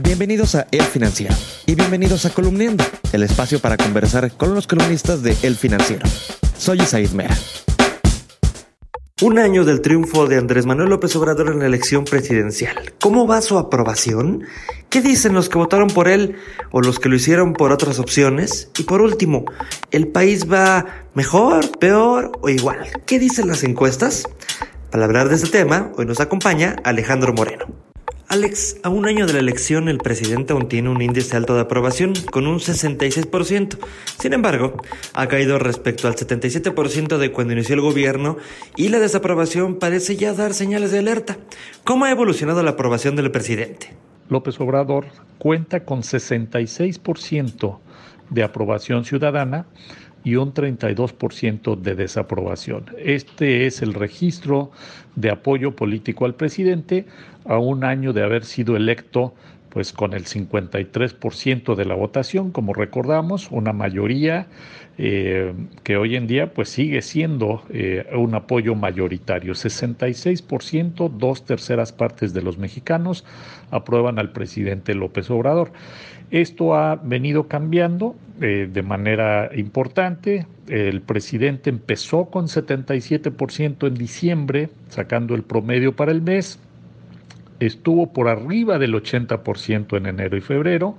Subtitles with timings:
[0.00, 1.34] Bienvenidos a El Financiero
[1.66, 6.06] y bienvenidos a Columniendo, el espacio para conversar con los columnistas de El Financiero.
[6.56, 7.36] Soy Isaid Mera.
[9.22, 12.92] Un año del triunfo de Andrés Manuel López Obrador en la elección presidencial.
[13.00, 14.44] ¿Cómo va su aprobación?
[14.88, 16.36] ¿Qué dicen los que votaron por él
[16.70, 18.70] o los que lo hicieron por otras opciones?
[18.78, 19.46] Y por último,
[19.90, 22.86] ¿el país va mejor, peor o igual?
[23.04, 24.28] ¿Qué dicen las encuestas?
[24.90, 27.87] Para hablar de este tema, hoy nos acompaña Alejandro Moreno.
[28.30, 31.62] Alex, a un año de la elección el presidente aún tiene un índice alto de
[31.62, 33.78] aprobación con un 66%.
[34.20, 34.74] Sin embargo,
[35.14, 38.36] ha caído respecto al 77% de cuando inició el gobierno
[38.76, 41.38] y la desaprobación parece ya dar señales de alerta.
[41.84, 43.96] ¿Cómo ha evolucionado la aprobación del presidente?
[44.28, 45.06] López Obrador
[45.38, 47.78] cuenta con 66%
[48.28, 49.68] de aprobación ciudadana
[50.24, 52.86] y un 32% de desaprobación.
[52.98, 54.70] Este es el registro
[55.16, 57.06] de apoyo político al presidente
[57.44, 59.34] a un año de haber sido electo
[59.70, 64.46] pues con el 53% de la votación, como recordamos, una mayoría
[65.00, 69.54] eh, que hoy en día pues sigue siendo eh, un apoyo mayoritario.
[69.54, 73.24] 66%, dos terceras partes de los mexicanos
[73.70, 75.70] aprueban al presidente López Obrador.
[76.30, 80.46] Esto ha venido cambiando eh, de manera importante.
[80.66, 86.58] El presidente empezó con 77% en diciembre, sacando el promedio para el mes
[87.60, 90.96] estuvo por arriba del 80% en enero y febrero,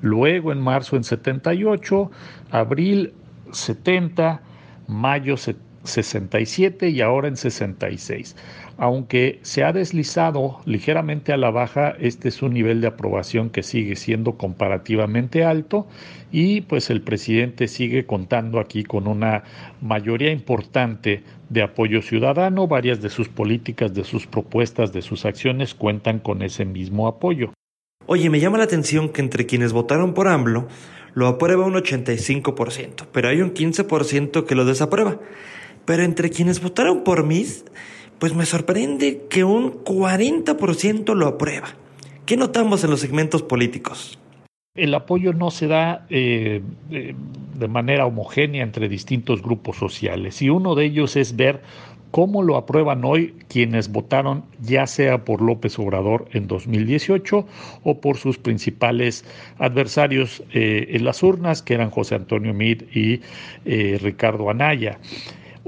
[0.00, 2.10] luego en marzo en 78,
[2.50, 3.12] abril
[3.52, 4.40] 70,
[4.86, 5.36] mayo
[5.88, 8.36] 67 y ahora en 66.
[8.76, 13.64] Aunque se ha deslizado ligeramente a la baja, este es un nivel de aprobación que
[13.64, 15.88] sigue siendo comparativamente alto
[16.30, 19.42] y pues el presidente sigue contando aquí con una
[19.80, 22.68] mayoría importante de apoyo ciudadano.
[22.68, 27.52] Varias de sus políticas, de sus propuestas, de sus acciones cuentan con ese mismo apoyo.
[28.06, 30.68] Oye, me llama la atención que entre quienes votaron por AMLO
[31.14, 35.18] lo aprueba un 85%, pero hay un 15% que lo desaprueba.
[35.88, 37.64] Pero entre quienes votaron por MIS,
[38.18, 41.68] pues me sorprende que un 40% lo aprueba.
[42.26, 44.18] ¿Qué notamos en los segmentos políticos?
[44.74, 46.60] El apoyo no se da eh,
[46.90, 51.62] de manera homogénea entre distintos grupos sociales y uno de ellos es ver
[52.10, 57.46] cómo lo aprueban hoy quienes votaron ya sea por López Obrador en 2018
[57.82, 59.24] o por sus principales
[59.58, 63.20] adversarios eh, en las urnas, que eran José Antonio Mid y
[63.64, 64.98] eh, Ricardo Anaya.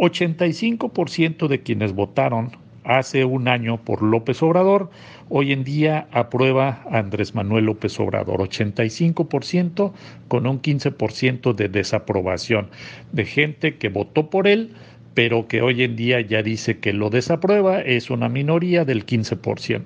[0.01, 2.53] 85% de quienes votaron
[2.85, 4.91] hace un año por López Obrador,
[5.29, 9.93] hoy en día aprueba a Andrés Manuel López Obrador, 85%
[10.29, 12.71] con un 15% de desaprobación,
[13.13, 14.73] de gente que votó por él,
[15.13, 19.83] pero que hoy en día ya dice que lo desaprueba, es una minoría del 15%.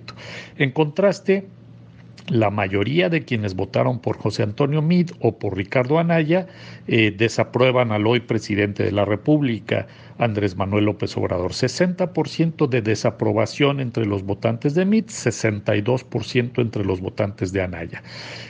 [0.58, 1.48] En contraste,
[2.28, 6.46] la mayoría de quienes votaron por José Antonio Mid o por Ricardo Anaya
[6.86, 9.86] eh, desaprueban al hoy presidente de la República,
[10.18, 11.52] Andrés Manuel López Obrador.
[11.52, 18.02] 60% de desaprobación entre los votantes de Mid, 62% entre los votantes de Anaya.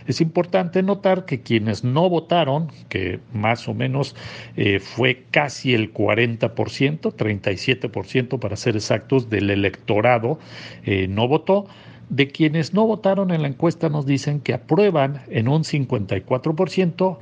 [0.06, 4.14] Es importante notar que quienes no votaron, que más o menos
[4.56, 10.38] eh, fue casi el 40%, 37% para ser exactos, del electorado
[10.84, 11.66] eh, no votó,
[12.08, 17.18] de quienes no votaron en la encuesta nos dicen que aprueban en un 54%.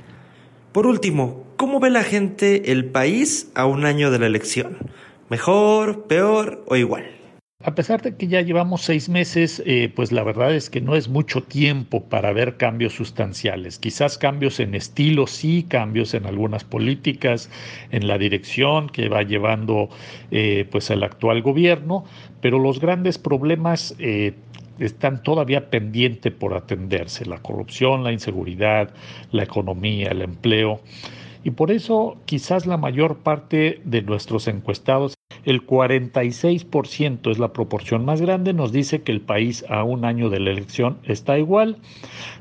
[0.71, 4.77] Por último, ¿cómo ve la gente el país a un año de la elección?
[5.29, 7.05] ¿Mejor, peor o igual?
[7.65, 10.97] A pesar de que ya llevamos seis meses, eh, pues la verdad es que no
[10.97, 13.79] es mucho tiempo para ver cambios sustanciales.
[13.79, 17.49] Quizás cambios en estilo, sí, cambios en algunas políticas,
[17.91, 19.87] en la dirección que va llevando
[20.29, 22.03] eh, pues el actual gobierno,
[22.41, 24.33] pero los grandes problemas eh,
[24.85, 28.93] están todavía pendientes por atenderse, la corrupción, la inseguridad,
[29.31, 30.81] la economía, el empleo.
[31.43, 38.05] Y por eso quizás la mayor parte de nuestros encuestados, el 46% es la proporción
[38.05, 41.79] más grande, nos dice que el país a un año de la elección está igual,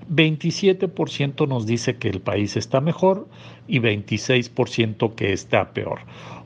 [0.08, 3.26] 27% nos dice que el país está mejor
[3.66, 6.00] y 26% que está peor.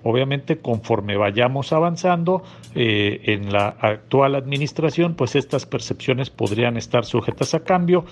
[0.09, 2.45] Obviamente, conforme vayamos avanzando
[2.77, 8.05] eh, en la actual administración, pues estas percepciones podrían estar sujetas a cambio.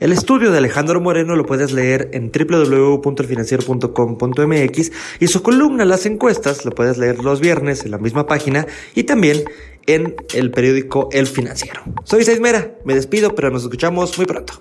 [0.00, 6.64] El estudio de Alejandro Moreno lo puedes leer en www.elfinanciero.com.mx y su columna Las encuestas
[6.64, 8.66] lo puedes leer los viernes en la misma página
[8.96, 9.44] y también
[9.86, 11.82] en el periódico El Financiero.
[12.02, 14.54] Soy Seismera, me despido, pero nos escuchamos muy pronto.